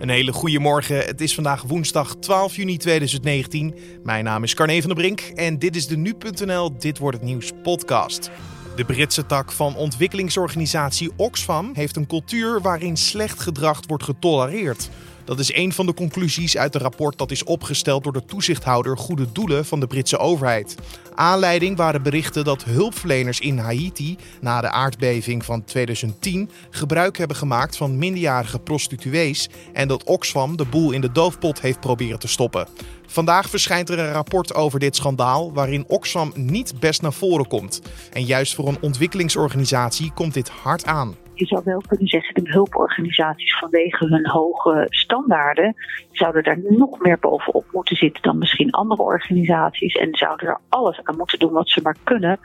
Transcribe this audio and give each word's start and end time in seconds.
Een 0.00 0.08
hele 0.08 0.32
goede 0.32 0.58
morgen. 0.58 0.96
Het 0.96 1.20
is 1.20 1.34
vandaag 1.34 1.62
woensdag 1.62 2.16
12 2.16 2.56
juni 2.56 2.76
2019. 2.76 3.74
Mijn 4.02 4.24
naam 4.24 4.42
is 4.42 4.54
Carne 4.54 4.80
van 4.80 4.88
der 4.88 4.98
Brink 4.98 5.20
en 5.20 5.58
dit 5.58 5.76
is 5.76 5.86
de 5.86 5.96
nu.nl 5.96 6.78
Dit 6.78 6.98
wordt 6.98 7.16
het 7.16 7.26
nieuws 7.26 7.52
podcast. 7.62 8.30
De 8.76 8.84
Britse 8.84 9.26
tak 9.26 9.52
van 9.52 9.76
ontwikkelingsorganisatie 9.76 11.10
Oxfam 11.16 11.70
heeft 11.74 11.96
een 11.96 12.06
cultuur 12.06 12.60
waarin 12.60 12.96
slecht 12.96 13.40
gedrag 13.40 13.80
wordt 13.86 14.04
getolereerd. 14.04 14.90
Dat 15.24 15.38
is 15.38 15.54
een 15.54 15.72
van 15.72 15.86
de 15.86 15.94
conclusies 15.94 16.56
uit 16.56 16.74
een 16.74 16.80
rapport 16.80 17.18
dat 17.18 17.30
is 17.30 17.44
opgesteld 17.44 18.04
door 18.04 18.12
de 18.12 18.24
toezichthouder 18.24 18.98
Goede 18.98 19.32
Doelen 19.32 19.64
van 19.64 19.80
de 19.80 19.86
Britse 19.86 20.18
overheid. 20.18 20.74
Aanleiding 21.14 21.76
waren 21.76 22.02
berichten 22.02 22.44
dat 22.44 22.64
hulpverleners 22.64 23.40
in 23.40 23.58
Haiti 23.58 24.16
na 24.40 24.60
de 24.60 24.70
aardbeving 24.70 25.44
van 25.44 25.64
2010 25.64 26.50
gebruik 26.70 27.18
hebben 27.18 27.36
gemaakt 27.36 27.76
van 27.76 27.98
minderjarige 27.98 28.58
prostituees 28.58 29.48
en 29.72 29.88
dat 29.88 30.04
Oxfam 30.04 30.56
de 30.56 30.64
boel 30.64 30.90
in 30.90 31.00
de 31.00 31.12
doofpot 31.12 31.60
heeft 31.60 31.80
proberen 31.80 32.18
te 32.18 32.28
stoppen. 32.28 32.68
Vandaag 33.06 33.50
verschijnt 33.50 33.88
er 33.88 33.98
een 33.98 34.12
rapport 34.12 34.54
over 34.54 34.78
dit 34.78 34.96
schandaal 34.96 35.52
waarin 35.52 35.84
Oxfam 35.88 36.32
niet 36.34 36.80
best 36.80 37.02
naar 37.02 37.12
voren 37.12 37.46
komt. 37.46 37.80
En 38.12 38.24
juist 38.24 38.54
voor 38.54 38.68
een 38.68 38.78
ontwikkelingsorganisatie 38.80 40.12
komt 40.12 40.34
dit 40.34 40.48
hard 40.48 40.84
aan 40.84 41.16
je 41.40 41.46
zou 41.46 41.62
wel 41.64 41.82
kunnen 41.88 42.08
zeggen, 42.08 42.44
de 42.44 42.50
hulporganisaties 42.50 43.58
vanwege 43.58 44.06
hun 44.06 44.28
hoge 44.28 44.86
standaarden 44.88 45.74
zouden 46.12 46.42
daar 46.42 46.58
nog 46.68 46.98
meer 46.98 47.18
bovenop 47.18 47.64
moeten 47.72 47.96
zitten 47.96 48.22
dan 48.22 48.38
misschien 48.38 48.70
andere 48.70 49.02
organisaties. 49.02 49.94
En 49.94 50.08
zouden 50.16 50.48
er 50.48 50.60
alles 50.68 51.00
aan 51.02 51.16
moeten 51.16 51.38
doen 51.38 51.52
wat 51.52 51.68
ze 51.68 51.80
maar 51.82 51.96
kunnen 52.04 52.38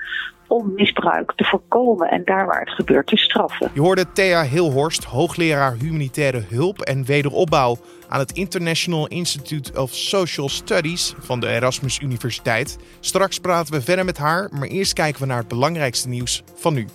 om 0.48 0.74
misbruik 0.76 1.34
te 1.36 1.44
voorkomen 1.44 2.10
en 2.10 2.22
daar 2.26 2.46
waar 2.46 2.60
het 2.60 2.70
gebeurt 2.70 3.08
te 3.08 3.18
straffen. 3.18 3.72
Je 3.74 3.82
hoorde 3.82 4.12
Thea 4.12 4.44
Hilhorst, 4.44 5.04
hoogleraar 5.04 5.76
humanitaire 5.80 6.44
hulp 6.50 6.82
en 6.82 7.06
wederopbouw 7.06 7.78
aan 8.08 8.20
het 8.20 8.32
International 8.32 9.08
Institute 9.08 9.82
of 9.82 9.94
Social 9.94 10.50
Studies 10.50 11.14
van 11.18 11.40
de 11.40 11.48
Erasmus 11.48 12.00
Universiteit. 12.00 12.78
Straks 13.00 13.40
praten 13.40 13.74
we 13.74 13.82
verder 13.82 14.06
met 14.06 14.18
haar, 14.18 14.50
maar 14.52 14.68
eerst 14.68 14.94
kijken 14.94 15.22
we 15.22 15.28
naar 15.28 15.38
het 15.38 15.48
belangrijkste 15.48 16.10
nieuws 16.10 16.44
van 16.56 16.74
nu. 16.74 16.88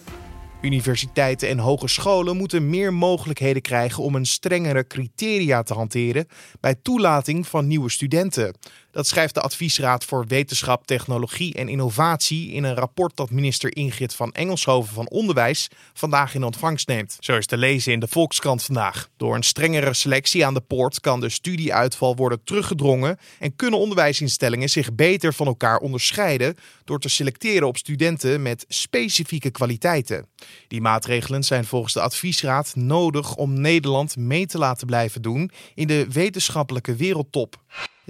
Universiteiten 0.60 1.48
en 1.48 1.58
hogescholen 1.58 2.36
moeten 2.36 2.70
meer 2.70 2.94
mogelijkheden 2.94 3.62
krijgen 3.62 4.02
om 4.02 4.14
een 4.14 4.26
strengere 4.26 4.86
criteria 4.86 5.62
te 5.62 5.74
hanteren 5.74 6.26
bij 6.60 6.74
toelating 6.74 7.46
van 7.46 7.66
nieuwe 7.66 7.90
studenten. 7.90 8.54
Dat 8.92 9.06
schrijft 9.06 9.34
de 9.34 9.40
Adviesraad 9.40 10.04
voor 10.04 10.26
Wetenschap, 10.26 10.86
Technologie 10.86 11.54
en 11.54 11.68
Innovatie 11.68 12.52
in 12.52 12.64
een 12.64 12.74
rapport 12.74 13.16
dat 13.16 13.30
minister 13.30 13.76
Ingrid 13.76 14.14
van 14.14 14.32
Engelshoven 14.32 14.94
van 14.94 15.08
Onderwijs 15.08 15.68
vandaag 15.92 16.34
in 16.34 16.44
ontvangst 16.44 16.88
neemt. 16.88 17.16
Zo 17.20 17.36
is 17.36 17.46
te 17.46 17.56
lezen 17.56 17.92
in 17.92 18.00
de 18.00 18.08
Volkskrant 18.08 18.62
vandaag. 18.62 19.08
Door 19.16 19.34
een 19.34 19.42
strengere 19.42 19.94
selectie 19.94 20.46
aan 20.46 20.54
de 20.54 20.60
poort 20.60 21.00
kan 21.00 21.20
de 21.20 21.28
studieuitval 21.28 22.16
worden 22.16 22.44
teruggedrongen 22.44 23.18
en 23.38 23.56
kunnen 23.56 23.78
onderwijsinstellingen 23.78 24.68
zich 24.68 24.94
beter 24.94 25.34
van 25.34 25.46
elkaar 25.46 25.78
onderscheiden 25.78 26.56
door 26.84 26.98
te 26.98 27.08
selecteren 27.08 27.68
op 27.68 27.76
studenten 27.76 28.42
met 28.42 28.64
specifieke 28.68 29.50
kwaliteiten. 29.50 30.26
Die 30.68 30.80
maatregelen 30.80 31.42
zijn 31.42 31.64
volgens 31.64 31.92
de 31.92 32.00
Adviesraad 32.00 32.74
nodig 32.74 33.36
om 33.36 33.60
Nederland 33.60 34.16
mee 34.16 34.46
te 34.46 34.58
laten 34.58 34.86
blijven 34.86 35.22
doen 35.22 35.50
in 35.74 35.86
de 35.86 36.06
wetenschappelijke 36.10 36.96
wereldtop. 36.96 37.58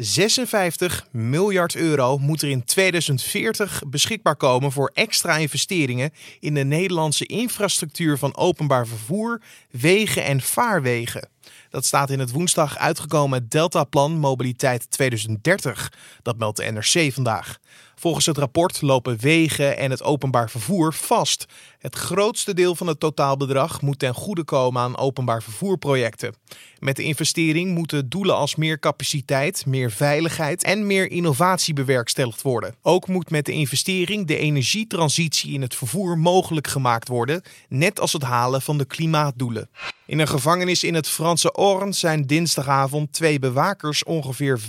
56 0.02 1.06
miljard 1.10 1.74
euro 1.74 2.18
moet 2.18 2.42
er 2.42 2.48
in 2.48 2.64
2040 2.64 3.82
beschikbaar 3.86 4.36
komen 4.36 4.72
voor 4.72 4.90
extra 4.94 5.36
investeringen 5.36 6.10
in 6.40 6.54
de 6.54 6.64
Nederlandse 6.64 7.26
infrastructuur 7.26 8.18
van 8.18 8.36
openbaar 8.36 8.86
vervoer, 8.86 9.40
wegen 9.70 10.24
en 10.24 10.40
vaarwegen. 10.40 11.28
Dat 11.70 11.84
staat 11.84 12.10
in 12.10 12.18
het 12.18 12.30
woensdag 12.30 12.78
uitgekomen 12.78 13.48
Deltaplan 13.48 14.18
Mobiliteit 14.18 14.90
2030. 14.90 15.92
Dat 16.22 16.38
meldt 16.38 16.56
de 16.56 16.70
NRC 16.70 17.12
vandaag. 17.12 17.58
Volgens 18.00 18.26
het 18.26 18.38
rapport 18.38 18.82
lopen 18.82 19.18
wegen 19.18 19.76
en 19.76 19.90
het 19.90 20.02
openbaar 20.02 20.50
vervoer 20.50 20.94
vast. 20.94 21.46
Het 21.78 21.94
grootste 21.94 22.54
deel 22.54 22.74
van 22.74 22.86
het 22.86 23.00
totaalbedrag 23.00 23.80
moet 23.80 23.98
ten 23.98 24.14
goede 24.14 24.44
komen 24.44 24.82
aan 24.82 24.98
openbaar 24.98 25.42
vervoerprojecten. 25.42 26.34
Met 26.78 26.96
de 26.96 27.02
investering 27.02 27.74
moeten 27.74 28.08
doelen 28.08 28.36
als 28.36 28.54
meer 28.54 28.78
capaciteit, 28.78 29.66
meer 29.66 29.90
veiligheid 29.90 30.64
en 30.64 30.86
meer 30.86 31.10
innovatie 31.10 31.74
bewerkstelligd 31.74 32.42
worden. 32.42 32.74
Ook 32.82 33.08
moet 33.08 33.30
met 33.30 33.46
de 33.46 33.52
investering 33.52 34.26
de 34.26 34.36
energietransitie 34.36 35.52
in 35.52 35.62
het 35.62 35.74
vervoer 35.74 36.18
mogelijk 36.18 36.66
gemaakt 36.66 37.08
worden, 37.08 37.42
net 37.68 38.00
als 38.00 38.12
het 38.12 38.22
halen 38.22 38.62
van 38.62 38.78
de 38.78 38.84
klimaatdoelen. 38.84 39.70
In 40.06 40.18
een 40.18 40.28
gevangenis 40.28 40.84
in 40.84 40.94
het 40.94 41.08
Franse 41.40 41.60
Orne 41.60 41.92
zijn 41.92 42.26
dinsdagavond 42.26 43.12
twee 43.12 43.38
bewakers 43.38 44.04
ongeveer 44.04 44.60
5,5 44.60 44.66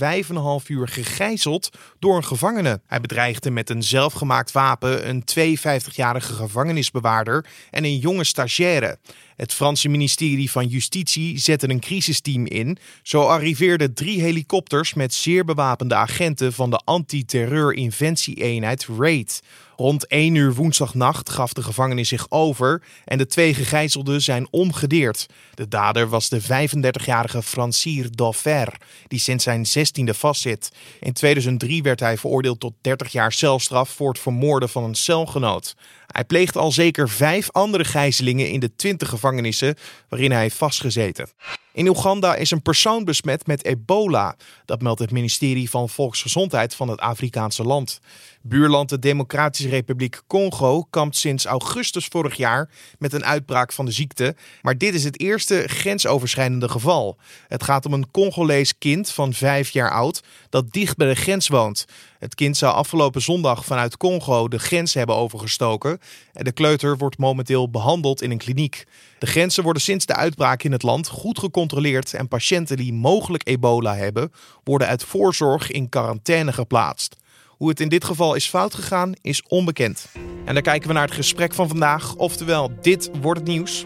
uur 0.67 0.87
gegijzeld 0.87 1.69
door 1.99 2.15
een 2.15 2.23
gevangene. 2.23 2.81
Hij 2.87 3.01
bedreigde 3.01 3.51
met 3.51 3.69
een 3.69 3.83
zelfgemaakt 3.83 4.51
wapen 4.51 5.09
een 5.09 5.23
52-jarige 5.39 6.33
gevangenisbewaarder 6.33 7.45
en 7.71 7.83
een 7.83 7.97
jonge 7.97 8.23
stagiaire. 8.23 8.97
Het 9.41 9.53
Franse 9.53 9.89
ministerie 9.89 10.51
van 10.51 10.67
Justitie 10.67 11.37
zette 11.37 11.69
een 11.69 11.79
crisisteam 11.79 12.45
in. 12.45 12.77
Zo 13.03 13.21
arriveerden 13.21 13.93
drie 13.93 14.21
helikopters 14.21 14.93
met 14.93 15.13
zeer 15.13 15.45
bewapende 15.45 15.95
agenten 15.95 16.53
van 16.53 16.69
de 16.69 16.81
anti-terreur-inventieeenheid 16.83 18.87
RAID. 18.97 19.41
Rond 19.75 20.07
1 20.07 20.35
uur 20.35 20.53
woensdagnacht 20.53 21.29
gaf 21.29 21.53
de 21.53 21.63
gevangenis 21.63 22.07
zich 22.07 22.25
over 22.29 22.83
en 23.05 23.17
de 23.17 23.25
twee 23.25 23.53
gegijzelden 23.53 24.21
zijn 24.21 24.47
omgedeerd. 24.51 25.25
De 25.53 25.67
dader 25.67 26.09
was 26.09 26.29
de 26.29 26.41
35-jarige 26.41 27.41
Francir 27.41 28.15
Daufer, 28.15 28.77
die 29.07 29.19
sinds 29.19 29.43
zijn 29.43 29.65
16e 29.65 30.09
vastzit. 30.09 30.71
In 30.99 31.13
2003 31.13 31.83
werd 31.83 31.99
hij 31.99 32.17
veroordeeld 32.17 32.59
tot 32.59 32.73
30 32.81 33.11
jaar 33.11 33.31
celstraf 33.31 33.89
voor 33.89 34.09
het 34.09 34.19
vermoorden 34.19 34.69
van 34.69 34.83
een 34.83 34.95
celgenoot. 34.95 35.75
Hij 36.11 36.25
pleegt 36.25 36.57
al 36.57 36.71
zeker 36.71 37.09
vijf 37.09 37.51
andere 37.51 37.85
gijzelingen 37.85 38.49
in 38.49 38.59
de 38.59 38.75
20 38.75 39.09
gevangenissen 39.09 39.75
waarin 40.09 40.31
hij 40.31 40.51
vastgezeten. 40.51 41.29
In 41.73 41.87
Oeganda 41.87 42.35
is 42.35 42.51
een 42.51 42.61
persoon 42.61 43.03
besmet 43.03 43.47
met 43.47 43.65
ebola. 43.65 44.35
Dat 44.65 44.81
meldt 44.81 44.99
het 44.99 45.11
ministerie 45.11 45.69
van 45.69 45.89
Volksgezondheid 45.89 46.75
van 46.75 46.87
het 46.87 46.99
Afrikaanse 46.99 47.63
land. 47.63 47.99
Buurland 48.43 48.89
de 48.89 48.99
Democratische 48.99 49.69
Republiek 49.69 50.21
Congo 50.27 50.83
kampt 50.89 51.15
sinds 51.15 51.45
augustus 51.45 52.05
vorig 52.05 52.35
jaar 52.35 52.69
met 52.99 53.13
een 53.13 53.25
uitbraak 53.25 53.71
van 53.73 53.85
de 53.85 53.91
ziekte. 53.91 54.35
Maar 54.61 54.77
dit 54.77 54.93
is 54.93 55.03
het 55.03 55.19
eerste 55.19 55.63
grensoverschrijdende 55.67 56.69
geval. 56.69 57.17
Het 57.47 57.63
gaat 57.63 57.85
om 57.85 57.93
een 57.93 58.11
Congolees 58.11 58.77
kind 58.77 59.11
van 59.11 59.33
vijf 59.33 59.69
jaar 59.69 59.91
oud 59.91 60.23
dat 60.49 60.71
dicht 60.71 60.97
bij 60.97 61.07
de 61.07 61.15
grens 61.15 61.47
woont. 61.47 61.85
Het 62.19 62.35
kind 62.35 62.57
zou 62.57 62.73
afgelopen 62.73 63.21
zondag 63.21 63.65
vanuit 63.65 63.97
Congo 63.97 64.47
de 64.47 64.59
grens 64.59 64.93
hebben 64.93 65.15
overgestoken. 65.15 65.99
En 66.33 66.43
de 66.43 66.51
kleuter 66.51 66.97
wordt 66.97 67.17
momenteel 67.17 67.69
behandeld 67.69 68.21
in 68.21 68.31
een 68.31 68.37
kliniek. 68.37 68.85
De 69.19 69.25
grenzen 69.25 69.63
worden 69.63 69.81
sinds 69.81 70.05
de 70.05 70.15
uitbraak 70.15 70.63
in 70.63 70.71
het 70.71 70.83
land 70.83 71.07
goed 71.07 71.39
gecontroleerd 71.39 72.13
en 72.13 72.27
patiënten 72.27 72.77
die 72.77 72.93
mogelijk 72.93 73.47
ebola 73.47 73.95
hebben, 73.95 74.31
worden 74.63 74.87
uit 74.87 75.03
voorzorg 75.03 75.71
in 75.71 75.89
quarantaine 75.89 76.53
geplaatst. 76.53 77.20
Hoe 77.61 77.69
het 77.69 77.79
in 77.79 77.89
dit 77.89 78.03
geval 78.03 78.35
is 78.35 78.49
fout 78.49 78.73
gegaan, 78.73 79.13
is 79.21 79.43
onbekend. 79.47 80.07
En 80.45 80.53
dan 80.53 80.63
kijken 80.63 80.87
we 80.87 80.93
naar 80.93 81.07
het 81.07 81.15
gesprek 81.15 81.53
van 81.53 81.67
vandaag, 81.67 82.15
oftewel 82.15 82.71
dit 82.81 83.09
wordt 83.21 83.39
het 83.39 83.49
nieuws. 83.49 83.85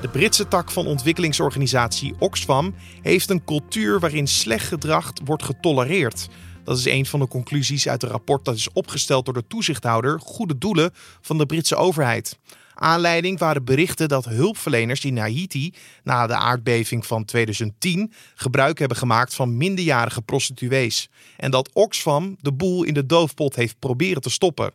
De 0.00 0.08
Britse 0.08 0.48
tak 0.48 0.70
van 0.70 0.86
ontwikkelingsorganisatie 0.86 2.14
Oxfam 2.18 2.74
heeft 3.02 3.30
een 3.30 3.44
cultuur 3.44 4.00
waarin 4.00 4.26
slecht 4.26 4.66
gedrag 4.66 5.12
wordt 5.24 5.42
getolereerd. 5.42 6.28
Dat 6.64 6.78
is 6.78 6.84
een 6.84 7.06
van 7.06 7.20
de 7.20 7.28
conclusies 7.28 7.88
uit 7.88 8.02
een 8.02 8.08
rapport 8.08 8.44
dat 8.44 8.56
is 8.56 8.72
opgesteld 8.72 9.24
door 9.24 9.34
de 9.34 9.46
toezichthouder 9.48 10.20
Goede 10.20 10.58
Doelen 10.58 10.90
van 11.20 11.38
de 11.38 11.46
Britse 11.46 11.76
overheid. 11.76 12.38
Aanleiding 12.82 13.38
waren 13.38 13.64
berichten 13.64 14.08
dat 14.08 14.24
hulpverleners 14.24 15.04
in 15.04 15.18
Haiti 15.18 15.74
na 16.04 16.26
de 16.26 16.34
aardbeving 16.34 17.06
van 17.06 17.24
2010 17.24 18.12
gebruik 18.34 18.78
hebben 18.78 18.96
gemaakt 18.96 19.34
van 19.34 19.56
minderjarige 19.56 20.22
prostituees. 20.22 21.08
En 21.36 21.50
dat 21.50 21.70
Oxfam 21.72 22.36
de 22.40 22.52
boel 22.52 22.82
in 22.82 22.94
de 22.94 23.06
doofpot 23.06 23.56
heeft 23.56 23.78
proberen 23.78 24.22
te 24.22 24.30
stoppen. 24.30 24.72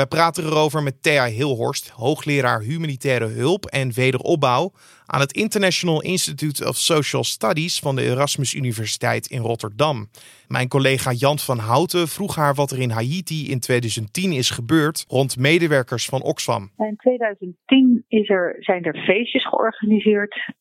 Wij 0.00 0.06
praten 0.06 0.44
erover 0.44 0.82
met 0.82 1.02
Thea 1.02 1.26
Hilhorst, 1.26 1.88
hoogleraar 1.88 2.60
humanitaire 2.60 3.26
hulp 3.26 3.64
en 3.64 3.92
wederopbouw 3.92 4.70
aan 5.06 5.20
het 5.20 5.32
International 5.32 6.02
Institute 6.02 6.68
of 6.68 6.76
Social 6.76 7.24
Studies 7.24 7.78
van 7.78 7.96
de 7.96 8.02
Erasmus 8.02 8.54
Universiteit 8.54 9.26
in 9.26 9.40
Rotterdam. 9.40 10.08
Mijn 10.48 10.68
collega 10.68 11.12
Jan 11.12 11.38
van 11.38 11.58
Houten 11.58 12.08
vroeg 12.08 12.34
haar 12.36 12.54
wat 12.54 12.70
er 12.70 12.80
in 12.80 12.90
Haiti 12.90 13.50
in 13.50 13.60
2010 13.60 14.32
is 14.32 14.50
gebeurd 14.50 15.04
rond 15.08 15.38
medewerkers 15.38 16.06
van 16.06 16.22
Oxfam. 16.22 16.70
In 16.76 16.96
2010 16.96 18.04
is 18.08 18.28
er, 18.28 18.56
zijn 18.60 18.84
er 18.84 19.04
feestjes 19.04 19.48
georganiseerd 19.48 20.54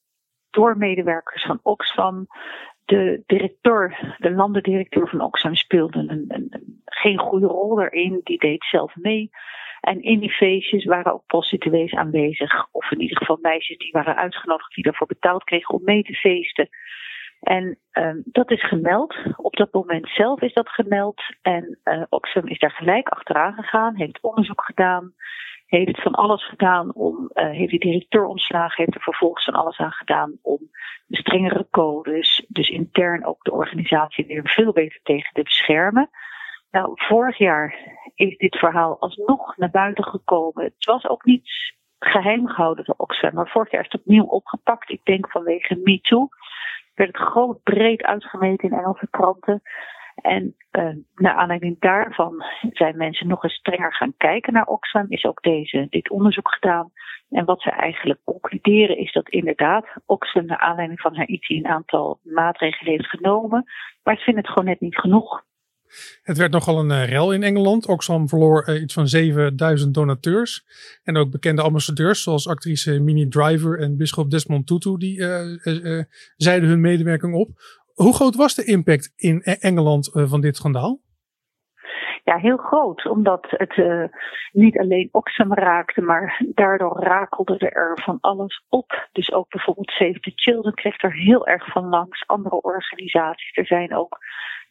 door 0.49 0.77
medewerkers 0.77 1.45
van 1.45 1.59
Oxfam 1.63 2.27
de 2.85 3.23
directeur, 3.25 4.15
de 4.17 4.31
landendirecteur 4.31 5.07
van 5.07 5.21
Oxfam 5.21 5.55
speelde 5.55 5.99
een, 5.99 6.25
een, 6.27 6.81
geen 6.85 7.19
goede 7.19 7.47
rol 7.47 7.81
erin. 7.81 8.21
Die 8.23 8.39
deed 8.39 8.65
zelf 8.69 8.95
mee. 8.95 9.29
En 9.81 10.01
in 10.01 10.19
die 10.19 10.31
feestjes 10.31 10.85
waren 10.85 11.13
ook 11.13 11.25
prostituees 11.25 11.93
aanwezig. 11.93 12.67
Of 12.71 12.91
in 12.91 13.01
ieder 13.01 13.17
geval 13.17 13.37
meisjes 13.41 13.77
die 13.77 13.91
waren 13.91 14.15
uitgenodigd, 14.15 14.75
die 14.75 14.83
daarvoor 14.83 15.07
betaald 15.07 15.43
kregen 15.43 15.75
om 15.75 15.81
mee 15.83 16.03
te 16.03 16.13
feesten. 16.13 16.69
En 17.45 17.77
um, 17.91 18.21
dat 18.25 18.51
is 18.51 18.67
gemeld. 18.67 19.15
Op 19.35 19.55
dat 19.55 19.73
moment 19.73 20.09
zelf 20.09 20.41
is 20.41 20.53
dat 20.53 20.69
gemeld. 20.69 21.21
En 21.41 21.79
uh, 21.83 22.03
Oxfam 22.09 22.47
is 22.47 22.59
daar 22.59 22.71
gelijk 22.71 23.09
achteraan 23.09 23.53
gegaan, 23.53 23.95
heeft 23.95 24.21
onderzoek 24.21 24.63
gedaan, 24.65 25.13
heeft 25.65 26.01
van 26.01 26.11
alles 26.11 26.47
gedaan 26.47 26.93
om, 26.93 27.31
uh, 27.33 27.49
heeft 27.49 27.71
de 27.71 27.77
directeur 27.77 28.25
ontslagen, 28.25 28.83
heeft 28.83 28.95
er 28.95 29.01
vervolgens 29.01 29.45
van 29.45 29.53
alles 29.53 29.77
aan 29.77 29.91
gedaan 29.91 30.37
om 30.41 30.59
de 31.05 31.17
strengere 31.17 31.67
codes, 31.71 32.45
dus 32.47 32.69
intern 32.69 33.25
ook 33.25 33.43
de 33.43 33.51
organisatie 33.51 34.25
weer 34.25 34.49
veel 34.49 34.71
beter 34.71 34.99
tegen 35.03 35.33
te 35.33 35.43
beschermen. 35.43 36.09
Nou, 36.71 36.91
vorig 36.95 37.37
jaar 37.37 37.75
is 38.15 38.37
dit 38.37 38.55
verhaal 38.55 38.99
alsnog 38.99 39.57
naar 39.57 39.71
buiten 39.71 40.03
gekomen. 40.03 40.63
Het 40.63 40.85
was 40.85 41.07
ook 41.07 41.25
niet 41.25 41.73
geheim 41.99 42.47
gehouden 42.47 42.85
door 42.85 42.95
Oxfam, 42.97 43.33
maar 43.33 43.49
vorig 43.49 43.71
jaar 43.71 43.81
is 43.81 43.91
het 43.91 44.01
opnieuw 44.01 44.25
opgepakt. 44.25 44.89
Ik 44.89 45.01
denk 45.03 45.31
vanwege 45.31 45.79
MeToo. 45.83 46.29
Werd 46.95 47.17
het 47.17 47.27
groot 47.27 47.63
breed 47.63 48.03
uitgemeten 48.03 48.69
in 48.69 48.77
Engelse 48.77 49.07
kranten. 49.09 49.61
En 50.15 50.55
uh, 50.71 50.95
naar 51.15 51.33
aanleiding 51.33 51.79
daarvan 51.79 52.43
zijn 52.71 52.97
mensen 52.97 53.27
nog 53.27 53.43
eens 53.43 53.53
strenger 53.53 53.93
gaan 53.93 54.13
kijken 54.17 54.53
naar 54.53 54.65
Oxfam. 54.65 55.05
Is 55.09 55.25
ook 55.25 55.41
deze, 55.41 55.87
dit 55.89 56.09
onderzoek 56.09 56.53
gedaan. 56.53 56.91
En 57.29 57.45
wat 57.45 57.61
ze 57.61 57.69
eigenlijk 57.69 58.19
concluderen 58.23 58.97
is 58.97 59.11
dat 59.11 59.29
inderdaad 59.29 59.87
Oxfam 60.05 60.45
naar 60.45 60.57
aanleiding 60.57 60.99
van 60.99 61.15
haar 61.15 61.27
IT 61.27 61.49
een 61.49 61.67
aantal 61.67 62.19
maatregelen 62.23 62.91
heeft 62.91 63.09
genomen. 63.09 63.63
Maar 64.03 64.17
ze 64.17 64.23
vinden 64.23 64.43
het 64.43 64.51
gewoon 64.51 64.69
net 64.69 64.79
niet 64.79 64.97
genoeg. 64.97 65.43
Het 66.21 66.37
werd 66.37 66.51
nogal 66.51 66.79
een 66.79 66.89
uh, 66.89 67.09
rel 67.09 67.33
in 67.33 67.43
Engeland. 67.43 67.87
Oxfam 67.87 68.29
verloor 68.29 68.69
uh, 68.69 68.81
iets 68.81 68.93
van 68.93 69.07
7000 69.07 69.93
donateurs. 69.93 70.65
En 71.03 71.17
ook 71.17 71.31
bekende 71.31 71.61
ambassadeurs 71.61 72.23
zoals 72.23 72.47
actrice 72.47 72.99
Minnie 72.99 73.27
Driver 73.27 73.79
en 73.79 73.97
bisschop 73.97 74.31
Desmond 74.31 74.67
Tutu. 74.67 74.97
Die 74.97 75.17
uh, 75.17 76.03
zeiden 76.37 76.69
hun 76.69 76.81
medewerking 76.81 77.33
op. 77.33 77.49
Hoe 77.93 78.13
groot 78.13 78.35
was 78.35 78.55
de 78.55 78.63
impact 78.63 79.11
in 79.15 79.41
e-, 79.43 79.51
Engeland 79.51 80.09
van 80.13 80.41
dit 80.41 80.55
schandaal? 80.55 81.01
Ja, 82.25 82.37
heel 82.37 82.57
groot. 82.57 83.05
Omdat 83.05 83.45
het 83.49 83.77
uh, 83.77 84.03
niet 84.51 84.79
alleen 84.79 85.09
Oxfam 85.11 85.53
raakte, 85.53 86.01
maar 86.01 86.41
daardoor 86.53 86.99
rakelde 86.99 87.57
er 87.57 87.99
van 88.03 88.17
alles 88.21 88.63
op. 88.69 89.07
Dus 89.11 89.31
ook 89.31 89.49
bijvoorbeeld 89.49 89.91
Save 89.91 90.19
the 90.19 90.31
Children 90.35 90.73
kreeg 90.73 91.03
er 91.03 91.13
heel 91.13 91.47
erg 91.47 91.71
van 91.71 91.85
langs. 91.85 92.27
Andere 92.27 92.61
organisaties. 92.61 93.57
Er 93.57 93.65
zijn 93.65 93.95
ook 93.95 94.17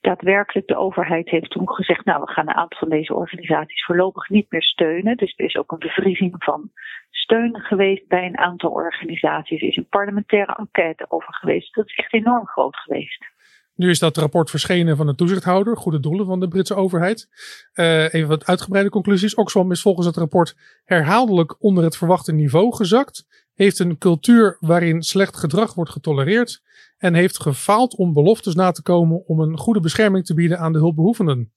daadwerkelijk 0.01 0.67
de 0.67 0.77
overheid 0.77 1.29
heeft 1.29 1.51
toen 1.51 1.71
gezegd, 1.71 2.05
nou 2.05 2.21
we 2.21 2.31
gaan 2.31 2.49
een 2.49 2.55
aantal 2.55 2.79
van 2.79 2.89
deze 2.89 3.15
organisaties 3.15 3.85
voorlopig 3.85 4.29
niet 4.29 4.51
meer 4.51 4.63
steunen. 4.63 5.17
Dus 5.17 5.35
er 5.37 5.45
is 5.45 5.57
ook 5.57 5.73
een 5.73 5.79
bevriezing 5.79 6.35
van 6.39 6.71
steun 7.11 7.61
geweest 7.61 8.09
bij 8.09 8.27
een 8.27 8.39
aantal 8.39 8.71
organisaties. 8.71 9.61
Er 9.61 9.69
is 9.69 9.77
een 9.77 9.89
parlementaire 9.89 10.55
enquête 10.55 11.05
over 11.09 11.35
geweest. 11.35 11.75
Dat 11.75 11.87
is 11.87 11.95
echt 11.95 12.13
enorm 12.13 12.47
groot 12.47 12.77
geweest. 12.77 13.34
Nu 13.77 13.91
is 13.91 13.99
dat 13.99 14.17
rapport 14.17 14.51
verschenen 14.51 14.97
van 14.97 15.07
de 15.07 15.15
toezichthouder, 15.15 15.77
Goede 15.77 16.01
Doelen 16.01 16.27
van 16.27 16.41
de 16.41 16.49
Britse 16.49 16.75
overheid. 16.75 17.29
Uh, 17.75 18.15
even 18.15 18.29
wat 18.29 18.47
uitgebreide 18.47 18.91
conclusies. 18.91 19.35
Oxfam 19.35 19.71
is 19.71 19.83
volgens 19.83 20.07
het 20.07 20.17
rapport 20.17 20.57
herhaaldelijk 20.85 21.63
onder 21.63 21.85
het 21.85 21.97
verwachte 21.97 22.33
niveau 22.33 22.75
gezakt. 22.75 23.27
Heeft 23.55 23.79
een 23.79 23.99
cultuur 23.99 24.57
waarin 24.61 25.03
slecht 25.03 25.37
gedrag 25.37 25.75
wordt 25.75 25.91
getolereerd. 25.91 26.63
En 26.99 27.15
heeft 27.15 27.43
gefaald 27.43 27.97
om 27.97 28.13
beloftes 28.13 28.55
na 28.55 28.71
te 28.71 28.83
komen 28.83 29.27
om 29.27 29.41
een 29.41 29.59
goede 29.59 29.81
bescherming 29.81 30.25
te 30.25 30.35
bieden 30.35 30.59
aan 30.59 30.73
de 30.73 30.79
hulpbehoevenden. 30.79 31.53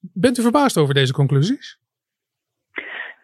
Bent 0.00 0.38
u 0.38 0.42
verbaasd 0.42 0.78
over 0.78 0.94
deze 0.94 1.12
conclusies? 1.12 1.78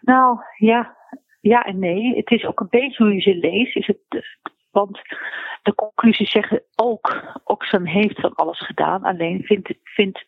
Nou 0.00 0.38
ja, 0.56 0.96
ja 1.40 1.64
en 1.64 1.78
nee. 1.78 2.16
Het 2.16 2.30
is 2.30 2.44
ook 2.44 2.60
een 2.60 2.66
beetje 2.70 3.04
hoe 3.04 3.14
je 3.14 3.20
ze 3.20 3.34
leest. 3.34 3.76
Is 3.76 3.86
het, 3.86 4.24
want 4.72 5.00
de 5.62 5.74
conclusies 5.74 6.30
zeggen 6.30 6.62
ook, 6.76 7.32
Oxfam 7.44 7.86
heeft 7.86 8.20
van 8.20 8.34
alles 8.34 8.58
gedaan. 8.58 9.04
Alleen 9.04 9.42
vindt, 9.42 9.74
vindt, 9.82 10.26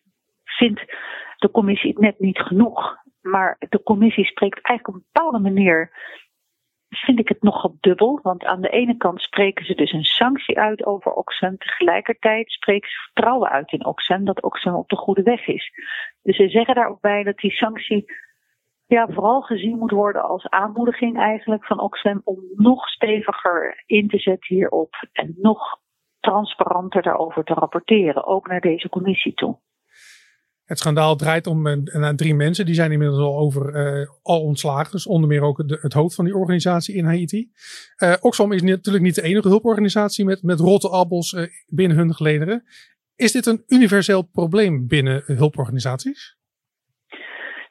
de 1.37 1.51
commissie 1.51 1.89
het 1.89 1.99
net 1.99 2.19
niet 2.19 2.39
genoeg. 2.39 2.97
Maar 3.21 3.55
de 3.69 3.83
commissie 3.83 4.25
spreekt 4.25 4.61
eigenlijk 4.61 4.87
op 4.87 4.93
een 4.93 5.09
bepaalde 5.11 5.39
manier 5.39 5.91
vind 6.89 7.19
ik 7.19 7.27
het 7.27 7.41
nogal 7.41 7.77
dubbel. 7.79 8.19
Want 8.21 8.43
aan 8.43 8.61
de 8.61 8.69
ene 8.69 8.97
kant 8.97 9.21
spreken 9.21 9.65
ze 9.65 9.75
dus 9.75 9.91
een 9.91 10.03
sanctie 10.03 10.59
uit 10.59 10.85
over 10.85 11.11
Oxfam. 11.11 11.57
Tegelijkertijd 11.57 12.51
spreken 12.51 12.89
ze 12.89 12.95
vertrouwen 12.95 13.49
uit 13.49 13.71
in 13.71 13.85
Oxfam 13.85 14.25
dat 14.25 14.41
Oxfam 14.41 14.75
op 14.75 14.89
de 14.89 14.95
goede 14.95 15.23
weg 15.23 15.47
is. 15.47 15.71
Dus 16.21 16.35
ze 16.35 16.49
zeggen 16.49 16.75
daar 16.75 16.89
ook 16.89 17.01
bij 17.01 17.23
dat 17.23 17.37
die 17.37 17.51
sanctie 17.51 18.05
ja, 18.87 19.07
vooral 19.07 19.41
gezien 19.41 19.77
moet 19.77 19.91
worden 19.91 20.23
als 20.23 20.49
aanmoediging 20.49 21.17
eigenlijk 21.17 21.65
van 21.65 21.79
Oxfam 21.79 22.21
om 22.23 22.39
nog 22.55 22.87
steviger 22.87 23.83
in 23.85 24.07
te 24.07 24.17
zetten 24.17 24.55
hierop 24.55 25.07
en 25.11 25.35
nog 25.37 25.59
transparanter 26.19 27.01
daarover 27.01 27.43
te 27.43 27.53
rapporteren, 27.53 28.25
ook 28.25 28.47
naar 28.47 28.61
deze 28.61 28.89
commissie 28.89 29.33
toe. 29.33 29.59
Het 30.63 30.79
schandaal 30.79 31.15
draait 31.15 31.47
om 31.47 31.67
uh, 31.67 32.09
drie 32.09 32.35
mensen. 32.35 32.65
Die 32.65 32.75
zijn 32.75 32.91
inmiddels 32.91 33.19
al 33.19 33.37
over 33.37 33.75
uh, 33.75 34.07
al 34.21 34.41
ontslagen. 34.41 34.91
Dus 34.91 35.07
onder 35.07 35.29
meer 35.29 35.41
ook 35.41 35.57
het 35.67 35.93
hoofd 35.93 36.15
van 36.15 36.25
die 36.25 36.35
organisatie 36.35 36.95
in 36.95 37.05
Haiti. 37.05 37.51
Uh, 37.97 38.13
Oxfam 38.19 38.51
is 38.51 38.61
natuurlijk 38.61 39.03
niet 39.03 39.15
de 39.15 39.21
enige 39.21 39.47
hulporganisatie 39.47 40.25
met, 40.25 40.43
met 40.43 40.59
rotte 40.59 40.89
appels 40.89 41.35
binnen 41.67 41.97
hun 41.97 42.13
gelederen. 42.13 42.63
Is 43.15 43.31
dit 43.31 43.45
een 43.45 43.63
universeel 43.67 44.21
probleem 44.21 44.87
binnen 44.87 45.23
hulporganisaties? 45.25 46.37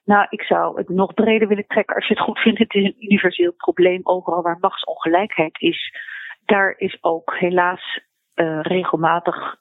Nou, 0.04 0.26
ik 0.28 0.42
zou 0.42 0.76
het 0.76 0.88
nog 0.88 1.14
breder 1.14 1.48
willen 1.48 1.66
trekken. 1.66 1.96
Als 1.96 2.06
je 2.06 2.14
het 2.14 2.22
goed 2.22 2.38
vindt, 2.38 2.58
het 2.58 2.74
is 2.74 2.84
een 2.84 3.04
universeel 3.04 3.52
probleem. 3.52 4.00
Overal 4.02 4.42
waar 4.42 4.58
machtsongelijkheid 4.60 5.60
is, 5.60 5.96
daar 6.44 6.74
is 6.76 6.98
ook 7.00 7.38
helaas 7.38 8.00
regelmatig 8.62 9.56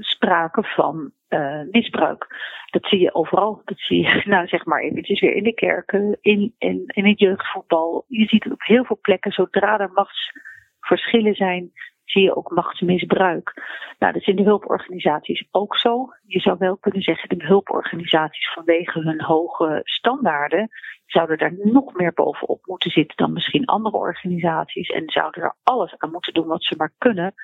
sprake 0.00 0.62
van 0.62 1.12
uh, 1.28 1.60
misbruik. 1.70 2.26
Dat 2.70 2.84
zie 2.84 3.00
je 3.00 3.14
overal. 3.14 3.62
Dat 3.64 3.78
zie 3.78 4.02
je, 4.02 4.22
nou 4.34 4.46
zeg 4.46 4.64
maar 4.64 4.80
eventjes 4.80 5.20
weer 5.20 5.34
in 5.34 5.44
de 5.44 5.54
kerken, 5.54 6.18
in, 6.20 6.54
in, 6.58 6.82
in 6.86 7.06
het 7.06 7.18
jeugdvoetbal. 7.18 8.04
Je 8.08 8.26
ziet 8.26 8.44
het 8.44 8.52
op 8.52 8.62
heel 8.62 8.84
veel 8.84 8.98
plekken, 9.00 9.32
zodra 9.32 9.78
er 9.78 9.90
machtsverschillen 9.92 11.34
zijn, 11.34 11.72
zie 12.10 12.22
je 12.22 12.36
ook 12.36 12.50
machtsmisbruik. 12.50 13.52
Nou, 13.98 14.12
dat 14.12 14.22
is 14.22 14.28
in 14.28 14.36
de 14.36 14.42
hulporganisaties 14.42 15.48
ook 15.50 15.76
zo. 15.76 16.08
Je 16.26 16.40
zou 16.40 16.56
wel 16.58 16.76
kunnen 16.76 17.02
zeggen, 17.02 17.38
de 17.38 17.46
hulporganisaties 17.46 18.52
vanwege 18.52 19.00
hun 19.00 19.22
hoge 19.22 19.80
standaarden 19.84 20.68
zouden 21.06 21.38
daar 21.38 21.54
nog 21.62 21.94
meer 21.94 22.12
bovenop 22.12 22.66
moeten 22.66 22.90
zitten 22.90 23.16
dan 23.16 23.32
misschien 23.32 23.64
andere 23.64 23.96
organisaties. 23.96 24.88
En 24.88 25.02
zouden 25.06 25.42
er 25.42 25.54
alles 25.62 25.94
aan 25.98 26.10
moeten 26.10 26.34
doen 26.34 26.46
wat 26.46 26.64
ze 26.64 26.74
maar 26.76 26.94
kunnen 26.98 27.34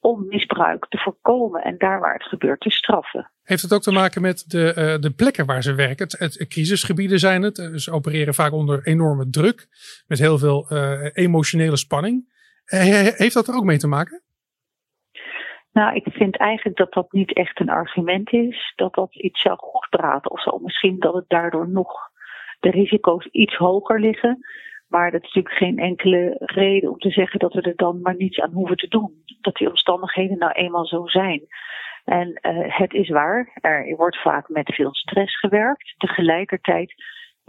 om 0.00 0.26
misbruik 0.28 0.86
te 0.88 0.98
voorkomen 0.98 1.62
en 1.62 1.78
daar 1.78 2.00
waar 2.00 2.14
het 2.14 2.22
gebeurt 2.22 2.60
te 2.60 2.70
straffen. 2.70 3.30
Heeft 3.42 3.62
het 3.62 3.72
ook 3.72 3.82
te 3.82 3.92
maken 3.92 4.22
met 4.22 4.44
de, 4.46 4.74
uh, 4.76 5.00
de 5.00 5.10
plekken 5.10 5.46
waar 5.46 5.62
ze 5.62 5.74
werken? 5.74 6.06
Het, 6.18 6.46
crisisgebieden 6.48 7.18
zijn 7.18 7.42
het. 7.42 7.58
Eh, 7.58 7.74
ze 7.74 7.92
opereren 7.92 8.34
vaak 8.34 8.52
onder 8.52 8.86
enorme 8.86 9.30
druk, 9.30 9.66
met 10.06 10.18
heel 10.18 10.38
veel 10.38 10.66
uh, 10.72 11.08
emotionele 11.12 11.76
spanning. 11.76 12.29
Heeft 12.76 13.34
dat 13.34 13.48
er 13.48 13.54
ook 13.54 13.64
mee 13.64 13.78
te 13.78 13.86
maken? 13.86 14.22
Nou, 15.72 15.94
ik 15.94 16.06
vind 16.10 16.36
eigenlijk 16.36 16.76
dat 16.76 16.92
dat 16.92 17.12
niet 17.12 17.32
echt 17.32 17.60
een 17.60 17.70
argument 17.70 18.32
is. 18.32 18.72
Dat 18.76 18.94
dat 18.94 19.14
iets 19.14 19.40
zou 19.40 19.56
goed 19.58 19.86
praten 19.90 20.30
of 20.30 20.42
zo. 20.42 20.58
Misschien 20.58 20.98
dat 20.98 21.14
het 21.14 21.28
daardoor 21.28 21.68
nog 21.68 22.10
de 22.60 22.70
risico's 22.70 23.26
iets 23.26 23.56
hoger 23.56 24.00
liggen. 24.00 24.38
Maar 24.88 25.10
dat 25.10 25.22
is 25.22 25.26
natuurlijk 25.26 25.54
geen 25.54 25.78
enkele 25.78 26.34
reden 26.38 26.90
om 26.90 26.98
te 26.98 27.10
zeggen 27.10 27.38
dat 27.38 27.54
we 27.54 27.60
er 27.60 27.76
dan 27.76 28.00
maar 28.00 28.16
niets 28.16 28.40
aan 28.40 28.52
hoeven 28.52 28.76
te 28.76 28.88
doen. 28.88 29.24
Dat 29.40 29.56
die 29.56 29.68
omstandigheden 29.68 30.38
nou 30.38 30.52
eenmaal 30.52 30.86
zo 30.86 31.06
zijn. 31.06 31.46
En 32.04 32.28
uh, 32.28 32.76
het 32.76 32.92
is 32.92 33.08
waar, 33.08 33.58
er 33.60 33.96
wordt 33.96 34.22
vaak 34.22 34.48
met 34.48 34.74
veel 34.74 34.94
stress 34.94 35.38
gewerkt. 35.38 35.94
Tegelijkertijd 35.98 36.94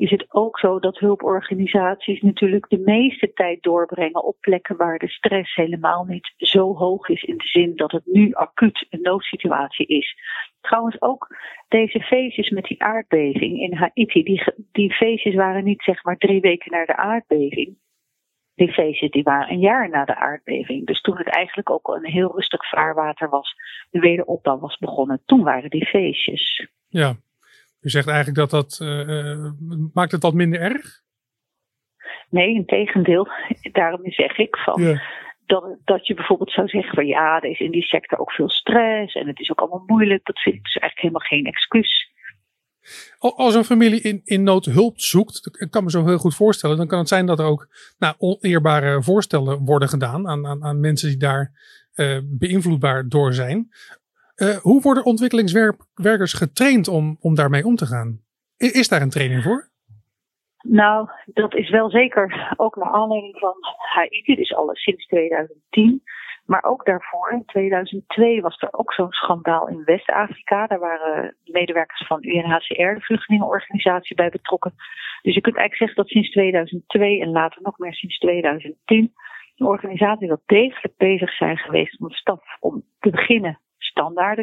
is 0.01 0.11
het 0.11 0.25
ook 0.29 0.59
zo 0.59 0.79
dat 0.79 0.99
hulporganisaties 0.99 2.21
natuurlijk 2.21 2.69
de 2.69 2.77
meeste 2.77 3.33
tijd 3.33 3.63
doorbrengen 3.63 4.23
op 4.23 4.37
plekken 4.39 4.77
waar 4.77 4.97
de 4.97 5.09
stress 5.09 5.55
helemaal 5.55 6.03
niet 6.03 6.33
zo 6.37 6.75
hoog 6.75 7.07
is 7.07 7.23
in 7.23 7.37
de 7.37 7.47
zin 7.47 7.75
dat 7.75 7.91
het 7.91 8.05
nu 8.05 8.33
acuut 8.33 8.85
een 8.89 9.01
noodsituatie 9.01 9.85
is. 9.85 10.15
Trouwens 10.61 11.01
ook 11.01 11.35
deze 11.67 11.99
feestjes 11.99 12.49
met 12.49 12.63
die 12.63 12.83
aardbeving 12.83 13.59
in 13.59 13.73
Haiti, 13.73 14.23
die, 14.23 14.43
die 14.71 14.93
feestjes 14.93 15.35
waren 15.35 15.63
niet 15.63 15.81
zeg 15.81 16.03
maar 16.03 16.17
drie 16.17 16.41
weken 16.41 16.71
na 16.71 16.85
de 16.85 16.95
aardbeving. 16.95 17.77
Die 18.55 18.71
feestjes 18.71 19.11
die 19.11 19.23
waren 19.23 19.51
een 19.51 19.59
jaar 19.59 19.89
na 19.89 20.05
de 20.05 20.15
aardbeving. 20.15 20.85
Dus 20.85 21.01
toen 21.01 21.17
het 21.17 21.27
eigenlijk 21.27 21.69
ook 21.69 21.87
een 21.87 22.05
heel 22.05 22.31
rustig 22.35 22.69
vaarwater 22.69 23.29
was, 23.29 23.55
de 23.89 23.99
wederopbouw 23.99 24.59
was 24.59 24.77
begonnen, 24.77 25.21
toen 25.25 25.43
waren 25.43 25.69
die 25.69 25.85
feestjes. 25.85 26.67
Ja, 26.87 27.15
u 27.81 27.89
zegt 27.89 28.07
eigenlijk 28.07 28.37
dat 28.37 28.49
dat, 28.49 28.79
uh, 28.81 29.51
maakt 29.93 30.11
het 30.11 30.23
wat 30.23 30.33
minder 30.33 30.59
erg? 30.59 31.01
Nee, 32.29 32.53
in 32.53 32.65
tegendeel. 32.65 33.27
Daarom 33.71 34.11
zeg 34.11 34.37
ik 34.37 34.57
van, 34.57 34.81
ja. 34.81 35.01
dat, 35.45 35.77
dat 35.83 36.07
je 36.07 36.13
bijvoorbeeld 36.13 36.51
zou 36.51 36.67
zeggen 36.67 36.93
van 36.93 37.05
ja, 37.05 37.41
er 37.41 37.49
is 37.49 37.59
in 37.59 37.71
die 37.71 37.83
sector 37.83 38.19
ook 38.19 38.31
veel 38.31 38.49
stress 38.49 39.15
en 39.15 39.27
het 39.27 39.39
is 39.39 39.51
ook 39.51 39.59
allemaal 39.59 39.83
moeilijk. 39.85 40.25
Dat 40.25 40.39
vind 40.39 40.55
ik 40.55 40.63
dus 40.63 40.75
eigenlijk 40.75 41.01
helemaal 41.01 41.27
geen 41.27 41.45
excuus. 41.45 42.09
Als 43.19 43.55
een 43.55 43.63
familie 43.63 44.01
in, 44.01 44.21
in 44.23 44.43
nood 44.43 44.65
hulp 44.65 44.99
zoekt, 44.99 45.61
ik 45.61 45.71
kan 45.71 45.83
me 45.83 45.89
zo 45.89 46.05
heel 46.05 46.17
goed 46.17 46.35
voorstellen, 46.35 46.77
dan 46.77 46.87
kan 46.87 46.99
het 46.99 47.07
zijn 47.07 47.25
dat 47.25 47.39
er 47.39 47.45
ook 47.45 47.67
nou, 47.97 48.15
oneerbare 48.17 49.03
voorstellen 49.03 49.65
worden 49.65 49.89
gedaan 49.89 50.27
aan, 50.27 50.47
aan, 50.47 50.63
aan 50.63 50.79
mensen 50.79 51.09
die 51.09 51.17
daar 51.17 51.51
beïnvloedbaar 52.23 53.07
door 53.07 53.33
zijn. 53.33 53.69
Hoe 54.61 54.81
worden 54.81 55.05
ontwikkelingswerkers 55.05 56.33
getraind 56.33 56.87
om, 56.87 57.17
om 57.19 57.35
daarmee 57.35 57.65
om 57.65 57.75
te 57.75 57.85
gaan? 57.85 58.19
Is 58.57 58.87
daar 58.87 59.01
een 59.01 59.09
training 59.09 59.43
voor? 59.43 59.69
Nou, 60.61 61.09
dat 61.25 61.55
is 61.55 61.69
wel 61.69 61.89
zeker 61.89 62.53
ook 62.57 62.75
naar 62.75 62.91
aanleiding 62.91 63.37
van 63.37 63.55
Haiti, 63.77 64.35
dus 64.35 64.55
al 64.55 64.69
sinds 64.73 65.05
2010. 65.05 66.03
Maar 66.45 66.63
ook 66.63 66.85
daarvoor, 66.85 67.31
in 67.31 67.45
2002, 67.45 68.41
was 68.41 68.61
er 68.61 68.73
ook 68.73 68.93
zo'n 68.93 69.11
schandaal 69.11 69.67
in 69.67 69.83
West-Afrika. 69.83 70.67
Daar 70.67 70.79
waren 70.79 71.35
medewerkers 71.43 72.07
van 72.07 72.23
UNHCR, 72.23 72.93
de 72.93 73.01
vluchtelingenorganisatie, 73.01 74.15
bij 74.15 74.29
betrokken. 74.29 74.73
Dus 75.21 75.33
je 75.33 75.41
kunt 75.41 75.55
eigenlijk 75.55 75.75
zeggen 75.75 75.95
dat 75.95 76.07
sinds 76.07 76.29
2002 76.29 77.21
en 77.21 77.31
later 77.31 77.61
nog 77.61 77.77
meer 77.77 77.93
sinds 77.93 78.17
2010 78.17 79.13
de 79.55 79.67
organisaties 79.67 80.27
wel 80.27 80.41
degelijk 80.45 80.97
bezig 80.97 81.33
zijn 81.35 81.57
geweest 81.57 81.99
om 81.99 82.11
staf 82.11 82.41
om 82.59 82.83
te 82.99 83.09
beginnen 83.09 83.59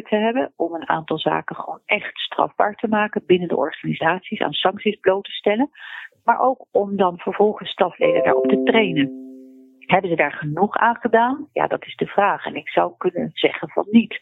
te 0.03 0.15
hebben. 0.15 0.53
Om 0.55 0.73
een 0.73 0.89
aantal 0.89 1.19
zaken 1.19 1.55
gewoon 1.55 1.81
echt 1.85 2.17
strafbaar 2.17 2.75
te 2.75 2.87
maken 2.87 3.23
binnen 3.25 3.47
de 3.47 3.57
organisaties, 3.57 4.39
aan 4.39 4.53
sancties 4.53 4.99
bloot 4.99 5.23
te 5.23 5.31
stellen. 5.31 5.69
Maar 6.23 6.39
ook 6.39 6.65
om 6.71 6.95
dan 6.95 7.17
vervolgens 7.17 7.69
stafleden 7.69 8.23
daarop 8.23 8.47
te 8.47 8.63
trainen. 8.63 9.27
Hebben 9.79 10.09
ze 10.09 10.15
daar 10.15 10.33
genoeg 10.33 10.75
aan 10.75 10.95
gedaan? 10.95 11.47
Ja, 11.53 11.67
dat 11.67 11.85
is 11.85 11.95
de 11.95 12.05
vraag. 12.05 12.45
En 12.45 12.55
ik 12.55 12.69
zou 12.69 12.93
kunnen 12.97 13.29
zeggen 13.33 13.69
van 13.69 13.85
niet. 13.89 14.19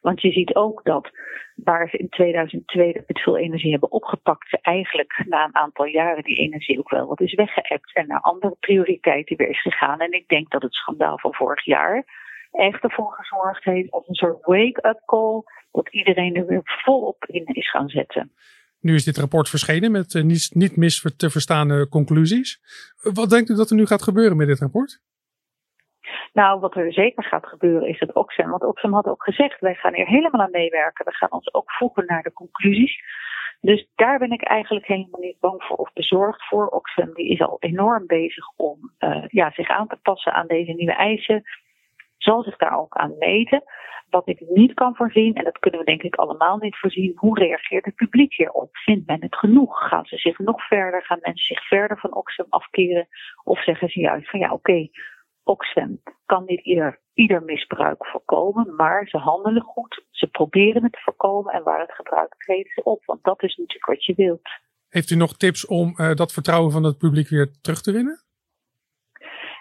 Want 0.00 0.20
je 0.20 0.32
ziet 0.32 0.54
ook 0.54 0.84
dat 0.84 1.10
waar 1.56 1.88
ze 1.88 1.96
in 1.96 2.08
2002 2.08 3.02
met 3.06 3.20
veel 3.20 3.36
energie 3.36 3.70
hebben 3.70 3.90
opgepakt, 3.90 4.48
ze 4.48 4.58
eigenlijk 4.62 5.22
na 5.26 5.44
een 5.44 5.56
aantal 5.56 5.84
jaren 5.84 6.24
die 6.24 6.36
energie 6.36 6.78
ook 6.78 6.90
wel 6.90 7.06
wat 7.06 7.20
is 7.20 7.34
weggeëpt 7.34 7.94
en 7.94 8.06
naar 8.06 8.20
andere 8.20 8.56
prioriteiten 8.60 9.36
weer 9.36 9.48
is 9.48 9.62
gegaan. 9.62 10.00
En 10.00 10.12
ik 10.12 10.28
denk 10.28 10.50
dat 10.50 10.62
het 10.62 10.74
schandaal 10.74 11.18
van 11.18 11.34
vorig 11.34 11.64
jaar 11.64 12.04
echt 12.52 12.82
ervoor 12.82 13.12
gezorgd 13.12 13.64
heeft 13.64 13.90
als 13.90 14.08
een 14.08 14.14
soort 14.14 14.44
wake-up 14.44 15.02
call, 15.04 15.42
dat 15.72 15.88
iedereen 15.88 16.36
er 16.36 16.46
weer 16.46 16.62
volop 16.64 17.24
in 17.26 17.44
is 17.46 17.70
gaan 17.70 17.88
zetten. 17.88 18.32
Nu 18.80 18.94
is 18.94 19.04
dit 19.04 19.18
rapport 19.18 19.48
verschenen 19.48 19.92
met 19.92 20.14
uh, 20.14 20.22
niet, 20.22 20.50
niet 20.54 20.76
mis 20.76 21.06
te 21.16 21.30
verstaande 21.30 21.88
conclusies. 21.88 22.60
Wat 23.14 23.30
denkt 23.30 23.50
u 23.50 23.54
dat 23.54 23.70
er 23.70 23.76
nu 23.76 23.86
gaat 23.86 24.02
gebeuren 24.02 24.36
met 24.36 24.46
dit 24.46 24.60
rapport? 24.60 25.00
Nou, 26.32 26.60
wat 26.60 26.76
er 26.76 26.92
zeker 26.92 27.24
gaat 27.24 27.46
gebeuren 27.46 27.88
is 27.88 27.98
dat 27.98 28.14
Oxfam, 28.14 28.50
want 28.50 28.64
Oxfam 28.64 28.94
had 28.94 29.06
ook 29.06 29.22
gezegd, 29.22 29.60
wij 29.60 29.74
gaan 29.74 29.94
hier 29.94 30.06
helemaal 30.06 30.40
aan 30.40 30.50
meewerken. 30.50 31.04
We 31.04 31.14
gaan 31.14 31.32
ons 31.32 31.54
ook 31.54 31.72
voegen 31.72 32.06
naar 32.06 32.22
de 32.22 32.32
conclusies. 32.32 33.00
Dus 33.60 33.88
daar 33.94 34.18
ben 34.18 34.30
ik 34.30 34.42
eigenlijk 34.42 34.86
helemaal 34.86 35.20
niet 35.20 35.40
bang 35.40 35.62
voor 35.62 35.76
of 35.76 35.92
bezorgd 35.92 36.48
voor. 36.48 36.66
Oxfam 36.66 37.14
die 37.14 37.28
is 37.28 37.40
al 37.40 37.56
enorm 37.60 38.06
bezig 38.06 38.44
om 38.56 38.92
uh, 38.98 39.24
ja, 39.28 39.50
zich 39.50 39.68
aan 39.68 39.88
te 39.88 39.98
passen 40.02 40.32
aan 40.32 40.46
deze 40.46 40.72
nieuwe 40.72 40.94
eisen. 40.94 41.42
Zal 42.22 42.42
zich 42.42 42.56
daar 42.56 42.78
ook 42.78 42.94
aan 42.94 43.14
meten. 43.18 43.62
Wat 44.10 44.28
ik 44.28 44.40
niet 44.48 44.74
kan 44.74 44.94
voorzien, 44.94 45.34
en 45.34 45.44
dat 45.44 45.58
kunnen 45.58 45.80
we 45.80 45.86
denk 45.86 46.02
ik 46.02 46.14
allemaal 46.14 46.56
niet 46.56 46.78
voorzien, 46.78 47.12
hoe 47.16 47.38
reageert 47.38 47.84
het 47.84 47.94
publiek 47.94 48.34
hierop? 48.34 48.76
Vindt 48.76 49.06
men 49.06 49.22
het 49.22 49.36
genoeg? 49.36 49.88
Gaan 49.88 50.04
ze 50.06 50.16
zich 50.16 50.38
nog 50.38 50.66
verder? 50.66 51.02
Gaan 51.04 51.18
mensen 51.22 51.46
zich 51.54 51.66
verder 51.66 51.98
van 51.98 52.14
Oxfam 52.14 52.46
afkeren? 52.48 53.08
Of 53.44 53.62
zeggen 53.62 53.88
ze 53.88 54.00
juist 54.00 54.30
van 54.30 54.40
ja, 54.40 54.52
oké, 54.52 54.54
okay, 54.54 54.90
Oxfam 55.44 56.00
kan 56.26 56.44
niet 56.46 56.64
ieder, 56.64 57.00
ieder 57.14 57.42
misbruik 57.42 58.06
voorkomen, 58.06 58.74
maar 58.74 59.06
ze 59.06 59.16
handelen 59.16 59.62
goed, 59.62 60.04
ze 60.10 60.26
proberen 60.26 60.82
het 60.82 60.92
te 60.92 61.00
voorkomen 61.02 61.52
en 61.52 61.62
waar 61.62 61.80
het 61.80 61.92
gebruikt 61.92 62.38
treden 62.38 62.72
ze 62.74 62.82
op. 62.82 63.04
Want 63.04 63.24
dat 63.24 63.42
is 63.42 63.56
natuurlijk 63.56 63.86
wat 63.86 64.04
je 64.04 64.14
wilt. 64.16 64.48
Heeft 64.88 65.10
u 65.10 65.16
nog 65.16 65.36
tips 65.36 65.66
om 65.66 65.94
uh, 65.96 66.14
dat 66.14 66.32
vertrouwen 66.32 66.72
van 66.72 66.84
het 66.84 66.98
publiek 66.98 67.28
weer 67.28 67.60
terug 67.60 67.80
te 67.80 67.92
winnen? 67.92 68.20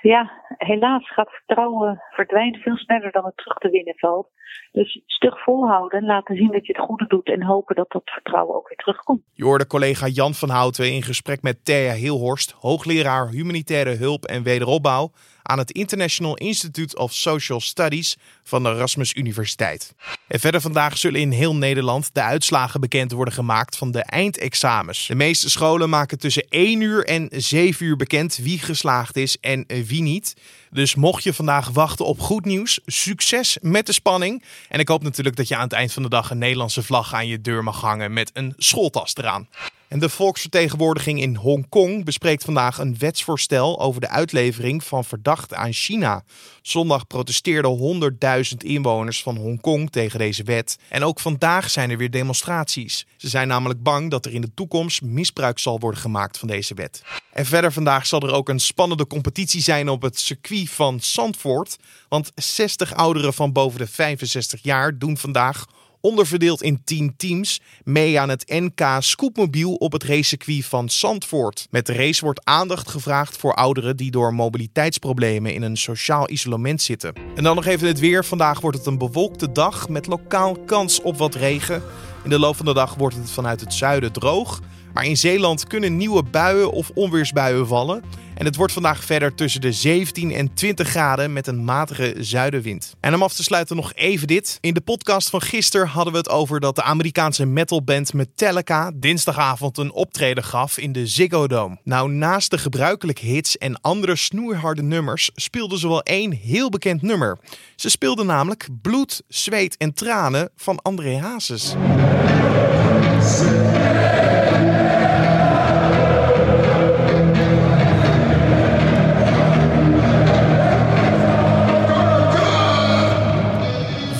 Ja, 0.02 0.32
helaas 0.58 1.12
gaat 1.12 1.30
vertrouwen 1.30 2.02
verdwijnen 2.10 2.60
veel 2.60 2.78
sneller 2.78 3.12
dan 3.12 3.26
het 3.26 3.38
terug 3.38 3.58
te 3.58 3.70
winnen 3.70 3.98
valt. 3.98 4.28
Dus 4.72 5.02
stug 5.06 5.44
volhouden, 5.44 6.06
laten 6.06 6.36
zien 6.36 6.52
dat 6.52 6.66
je 6.66 6.74
het 6.74 6.86
goede 6.86 7.08
doet 7.08 7.28
en 7.28 7.44
hopen 7.44 7.76
dat 7.76 7.92
dat 7.92 8.02
vertrouwen 8.06 8.56
ook 8.56 8.68
weer 8.68 8.78
terugkomt. 8.78 9.22
Je 9.34 9.44
hoorde 9.44 9.68
collega 9.68 10.08
Jan 10.08 10.34
van 10.34 10.50
Houten 10.50 10.92
in 10.94 11.02
gesprek 11.02 11.42
met 11.42 11.66
Thea 11.66 11.94
Hilhorst, 11.94 12.52
hoogleraar 12.52 13.30
humanitaire 13.30 13.96
hulp 13.96 14.24
en 14.24 14.44
wederopbouw 14.44 15.12
aan 15.52 15.58
het 15.58 15.72
International 15.72 16.36
Institute 16.36 16.98
of 16.98 17.14
Social 17.14 17.60
Studies 17.62 18.16
van 18.44 18.64
de 18.64 18.70
Erasmus 18.70 19.14
Universiteit. 19.14 19.94
En 20.28 20.40
verder 20.40 20.62
vandaag 20.62 20.98
zullen 20.98 21.20
in 21.20 21.32
heel 21.32 21.56
Nederland 21.56 22.10
de 22.14 22.22
uitslagen 22.22 22.80
bekend 22.80 23.12
worden 23.12 23.34
gemaakt 23.34 23.78
van 23.78 23.92
de 23.92 24.02
eindexamens. 24.02 25.08
De 25.08 25.16
meeste 25.16 25.50
scholen 25.50 25.90
maken 25.90 26.20
tussen 26.20 26.46
1 26.50 26.82
uur 26.82 27.06
en 27.06 27.30
7 27.32 27.86
uur 27.86 27.96
bekend 27.96 28.36
wie 28.36 28.60
geslaagd 28.60 29.16
is 29.16 29.38
en 29.40 29.66
wie 29.68 30.02
niet. 30.02 30.36
Dus 30.70 30.96
mocht 30.96 31.24
je 31.24 31.34
vandaag 31.34 31.70
wachten 31.70 32.06
op 32.06 32.20
goed 32.20 32.46
nieuws, 32.46 32.80
succes 32.86 33.58
met 33.62 33.86
de 33.86 33.94
spanning. 33.94 34.44
En 34.70 34.80
ik 34.80 34.88
hoop 34.88 35.04
natuurlijk 35.04 35.36
dat 35.36 35.48
je 35.48 35.56
aan 35.56 35.64
het 35.64 35.74
eind 35.74 35.94
van 35.94 36.04
de 36.04 36.10
dag 36.10 36.30
een 36.30 36.38
Nederlandse 36.38 36.84
vlag 36.84 37.14
aan 37.14 37.28
je 37.28 37.42
deur 37.42 37.64
mag 37.64 37.82
hangen 37.82 38.14
met 38.14 38.32
een 38.34 38.54
schooltas 38.58 39.16
eraan. 39.16 39.48
En 39.92 40.00
de 40.00 40.10
volksvertegenwoordiging 40.10 41.22
in 41.22 41.36
Hongkong 41.36 42.06
bespreekt 42.06 42.44
vandaag 42.44 42.78
een 42.78 42.98
wetsvoorstel 42.98 43.80
over 43.80 44.02
de 44.02 44.10
uitlevering 44.10 44.84
van 44.84 45.06
verdachten 45.06 45.58
aan 45.58 45.74
China. 45.74 46.24
Zondag 46.62 47.08
protesteerden 47.08 48.12
100.000 48.52 48.58
inwoners 48.58 49.22
van 49.24 49.38
Hongkong 49.38 49.92
tegen 49.92 50.20
deze 50.20 50.44
wet. 50.44 50.78
En 50.90 51.04
ook 51.04 51.20
vandaag 51.20 51.70
zijn 51.70 51.90
er 51.90 51.98
weer 51.98 52.12
demonstraties. 52.12 53.06
Ze 53.18 53.30
zijn 53.30 53.48
namelijk 53.48 53.84
bang 53.84 54.12
dat 54.12 54.26
er 54.26 54.34
in 54.34 54.42
de 54.42 54.54
toekomst 54.54 55.02
misbruik 55.02 55.60
zal 55.60 55.80
worden 55.80 56.00
gemaakt 56.00 56.38
van 56.38 56.48
deze 56.48 56.74
wet. 56.74 57.04
En 57.34 57.46
verder 57.46 57.72
vandaag 57.72 58.06
zal 58.06 58.22
er 58.22 58.34
ook 58.34 58.50
een 58.50 58.60
spannende 58.60 59.08
competitie 59.08 59.62
zijn 59.62 59.90
op 59.90 60.02
het 60.02 60.20
circuit 60.20 60.70
van 60.70 61.00
Zandvoort. 61.00 61.78
Want 62.10 62.32
60 62.36 62.94
ouderen 62.94 63.34
van 63.34 63.52
boven 63.52 63.80
de 63.80 63.88
65 63.88 64.64
jaar 64.64 64.98
doen 64.98 65.18
vandaag 65.18 65.66
onderverdeeld 66.02 66.62
in 66.62 66.82
10 66.84 67.14
teams, 67.18 67.62
mee 67.84 68.20
aan 68.20 68.30
het 68.30 68.50
NK 68.50 68.82
Scoopmobiel 69.00 69.74
op 69.74 69.92
het 69.92 70.04
racecircuit 70.04 70.66
van 70.66 70.90
Zandvoort. 70.90 71.68
Met 71.70 71.86
de 71.86 71.94
race 71.94 72.24
wordt 72.24 72.46
aandacht 72.46 72.90
gevraagd 72.90 73.38
voor 73.38 73.54
ouderen 73.54 73.98
die 73.98 74.12
door 74.12 74.34
mobiliteitsproblemen 74.34 75.54
in 75.54 75.62
een 75.62 75.78
sociaal 75.78 76.30
isolement 76.30 76.82
zitten. 76.82 77.14
En 77.36 77.44
dan 77.44 77.56
nog 77.56 77.66
even 77.66 77.88
het 77.88 78.00
weer. 78.00 78.26
Vandaag 78.26 78.60
wordt 78.60 78.78
het 78.78 78.86
een 78.86 78.98
bewolkte 78.98 79.52
dag 79.52 79.90
met 79.90 80.08
lokaal 80.08 80.58
kans 80.66 81.02
op 81.02 81.18
wat 81.18 81.36
regen. 81.36 81.84
In 82.24 82.30
de 82.30 82.40
loop 82.40 82.56
van 82.56 82.66
de 82.66 82.74
dag 82.74 82.96
wordt 82.96 83.16
het 83.16 83.32
vanuit 83.32 83.60
het 83.60 83.74
zuiden 83.74 84.12
droog. 84.12 84.60
Maar 84.94 85.06
in 85.06 85.18
Zeeland 85.18 85.68
kunnen 85.68 85.98
nieuwe 85.98 86.24
buien 86.24 86.72
of 86.72 86.92
onweersbuien 86.94 87.68
vallen. 87.68 88.04
En 88.42 88.48
het 88.48 88.56
wordt 88.56 88.74
vandaag 88.74 89.04
verder 89.04 89.36
tussen 89.36 89.62
de 89.62 89.72
17 89.72 90.32
en 90.32 90.54
20 90.54 90.88
graden 90.88 91.34
met 91.34 91.48
een 91.48 91.64
matige 91.64 92.16
zuidenwind. 92.20 92.96
En 93.00 93.14
om 93.14 93.24
af 93.24 93.34
te 93.34 93.44
sluiten 93.44 93.76
nog 93.76 93.94
even 93.94 94.28
dit. 94.28 94.58
In 94.62 94.74
de 94.74 94.82
podcast 94.82 95.30
van 95.30 95.42
gisteren 95.42 95.88
hadden 95.88 96.14
we 96.14 96.20
het 96.20 96.30
over 96.30 96.60
dat 96.60 96.76
de 96.76 96.84
Amerikaanse 96.84 97.46
metalband 97.46 98.14
Metallica 98.14 98.92
dinsdagavond 98.96 99.78
een 99.78 99.92
optreden 99.92 100.44
gaf 100.44 100.78
in 100.78 100.92
de 100.92 101.08
Ziggo 101.08 101.48
Dome. 101.48 101.78
Nou, 101.84 102.12
naast 102.12 102.52
de 102.52 102.58
gebruikelijke 102.58 103.26
hits 103.26 103.58
en 103.58 103.82
andere 103.82 104.16
snoeiharde 104.16 104.84
nummers 104.84 105.32
speelden 105.36 105.80
ze 105.80 105.88
wel 105.88 106.04
één 106.04 106.32
heel 106.32 106.70
bekend 106.70 107.02
nummer. 107.02 107.40
Ze 107.76 107.90
speelden 107.90 108.26
namelijk 108.26 108.68
Bloed, 108.82 109.22
Zweet 109.28 109.78
en 109.78 109.94
Tranen 109.94 110.50
van 110.56 110.82
André 110.82 111.18
Hazes. 111.18 111.76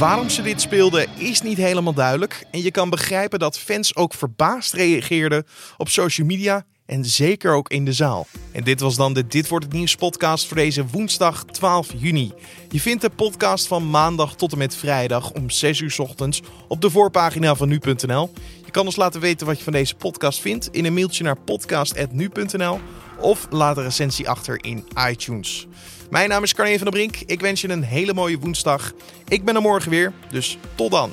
Waarom 0.02 0.30
ze 0.30 0.42
dit 0.42 0.62
speelden 0.62 1.08
is 1.18 1.42
niet 1.42 1.58
helemaal 1.58 1.94
duidelijk. 1.94 2.46
En 2.52 2.62
je 2.62 2.72
kan 2.72 2.90
begrijpen 2.90 3.40
dat 3.40 3.60
fans 3.60 3.96
ook 3.96 4.14
verbaasd 4.14 4.74
reageerden 4.74 5.46
op 5.78 5.90
social 5.90 6.28
media 6.28 6.66
en 6.86 7.06
zeker 7.06 7.54
ook 7.54 7.70
in 7.70 7.86
de 7.86 7.94
zaal. 7.94 8.28
En 8.52 8.64
dit 8.64 8.80
was 8.80 8.96
dan 8.96 9.14
de 9.14 9.28
Dit 9.28 9.48
wordt 9.48 9.66
het 9.66 9.74
nieuws 9.74 9.96
podcast 9.96 10.48
voor 10.48 10.58
deze 10.58 10.88
woensdag 10.88 11.46
12 11.46 11.90
juni. 11.98 12.34
Je 12.70 12.80
vindt 12.80 13.02
de 13.02 13.10
podcast 13.10 13.68
van 13.68 13.90
maandag 13.90 14.36
tot 14.36 14.52
en 14.52 14.58
met 14.58 14.76
vrijdag 14.76 15.32
om 15.32 15.50
6 15.50 15.80
uur 15.80 15.96
ochtends 15.98 16.42
op 16.68 16.82
de 16.82 16.90
voorpagina 16.90 17.56
van 17.56 17.68
nu.nl. 17.68 18.32
Je 18.66 18.72
kan 18.72 18.86
ons 18.86 18.96
laten 18.96 19.22
weten 19.22 19.48
wat 19.48 19.58
je 19.58 19.64
van 19.64 19.74
deze 19.74 19.96
podcast 19.96 20.40
vindt 20.40 20.70
in 20.72 20.86
een 20.86 20.94
mailtje 20.94 21.24
naar 21.24 21.38
podcast.nu.nl 21.38 22.80
of 23.22 23.48
laat 23.50 23.78
een 23.78 23.84
recensie 23.84 24.30
achter 24.30 24.64
in 24.64 24.88
iTunes. 25.10 25.68
Mijn 26.10 26.30
naam 26.30 26.44
is 26.44 26.54
Carne 26.54 26.76
van 26.76 26.92
der 26.92 26.94
Brink. 26.94 27.18
Ik 27.26 27.42
wens 27.42 27.62
je 27.62 27.70
een 27.70 27.84
hele 27.84 28.14
mooie 28.14 28.40
woensdag. 28.40 28.92
Ik 29.28 29.46
ben 29.46 29.56
er 29.56 29.62
morgen 29.62 29.90
weer, 29.90 30.14
dus 30.30 30.58
tot 30.76 30.92
dan. 30.92 31.12